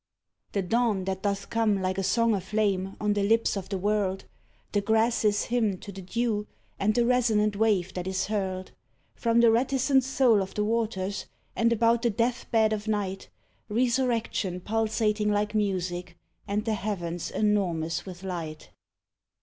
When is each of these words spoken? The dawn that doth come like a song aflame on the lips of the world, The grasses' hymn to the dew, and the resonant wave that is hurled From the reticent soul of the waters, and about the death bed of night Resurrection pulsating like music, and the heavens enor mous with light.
The 0.53 0.63
dawn 0.63 1.03
that 1.03 1.21
doth 1.21 1.51
come 1.51 1.79
like 1.79 1.99
a 1.99 2.03
song 2.03 2.33
aflame 2.33 2.95
on 2.99 3.13
the 3.13 3.21
lips 3.21 3.55
of 3.55 3.69
the 3.69 3.77
world, 3.77 4.25
The 4.71 4.81
grasses' 4.81 5.43
hymn 5.43 5.77
to 5.77 5.91
the 5.91 6.01
dew, 6.01 6.47
and 6.79 6.95
the 6.95 7.05
resonant 7.05 7.55
wave 7.55 7.93
that 7.93 8.07
is 8.07 8.25
hurled 8.25 8.71
From 9.13 9.41
the 9.41 9.51
reticent 9.51 10.03
soul 10.03 10.41
of 10.41 10.55
the 10.55 10.63
waters, 10.63 11.27
and 11.55 11.71
about 11.71 12.01
the 12.01 12.09
death 12.09 12.49
bed 12.49 12.73
of 12.73 12.87
night 12.87 13.29
Resurrection 13.69 14.59
pulsating 14.59 15.29
like 15.29 15.53
music, 15.53 16.17
and 16.47 16.65
the 16.65 16.73
heavens 16.73 17.31
enor 17.31 17.75
mous 17.77 18.03
with 18.03 18.23
light. 18.23 18.71